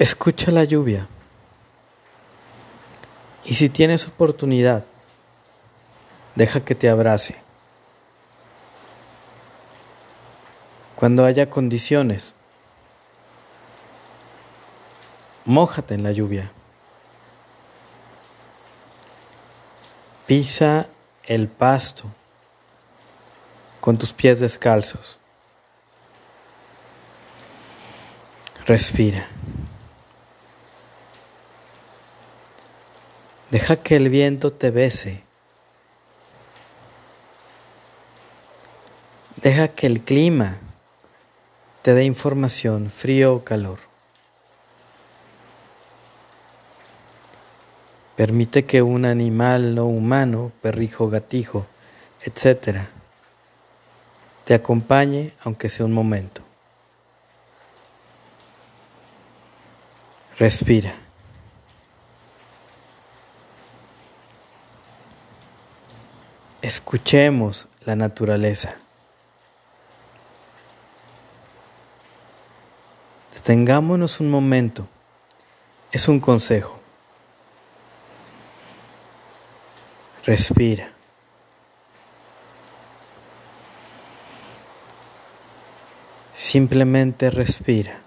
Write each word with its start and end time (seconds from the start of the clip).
Escucha 0.00 0.50
la 0.50 0.64
lluvia. 0.64 1.06
Y 3.44 3.54
si 3.54 3.68
tienes 3.68 4.08
oportunidad, 4.08 4.86
deja 6.34 6.64
que 6.64 6.74
te 6.74 6.88
abrace. 6.88 7.36
Cuando 10.96 11.26
haya 11.26 11.50
condiciones, 11.50 12.32
mójate 15.44 15.96
en 15.96 16.02
la 16.02 16.12
lluvia. 16.12 16.50
Pisa 20.26 20.88
el 21.24 21.48
pasto 21.48 22.04
con 23.82 23.98
tus 23.98 24.14
pies 24.14 24.40
descalzos. 24.40 25.18
Respira. 28.64 29.28
Deja 33.50 33.76
que 33.76 33.96
el 33.96 34.08
viento 34.08 34.52
te 34.52 34.70
bese. 34.70 35.22
Deja 39.42 39.68
que 39.68 39.86
el 39.86 40.02
clima 40.02 40.58
te 41.82 41.94
dé 41.94 42.04
información, 42.04 42.90
frío 42.90 43.34
o 43.34 43.44
calor. 43.44 43.78
Permite 48.16 48.66
que 48.66 48.82
un 48.82 49.04
animal 49.04 49.74
no 49.74 49.86
humano, 49.86 50.52
perrijo, 50.60 51.08
gatijo, 51.08 51.66
etc., 52.22 52.80
te 54.44 54.54
acompañe 54.54 55.32
aunque 55.42 55.68
sea 55.68 55.86
un 55.86 55.92
momento. 55.92 56.42
Respira. 60.38 61.09
Escuchemos 66.62 67.68
la 67.86 67.96
naturaleza. 67.96 68.74
Detengámonos 73.34 74.20
un 74.20 74.30
momento. 74.30 74.86
Es 75.90 76.06
un 76.08 76.20
consejo. 76.20 76.78
Respira. 80.24 80.92
Simplemente 86.36 87.30
respira. 87.30 88.00